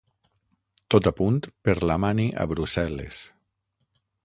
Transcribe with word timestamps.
Tot 0.95 1.09
a 1.11 1.13
punt 1.19 1.37
per 1.69 1.77
la 1.91 1.99
mani 2.05 2.27
a 2.45 2.49
Brussel·les. 2.55 3.23